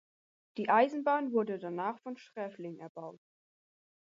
[0.57, 3.21] Die Eisenbahn wurde danach von Sträflingen erbaut.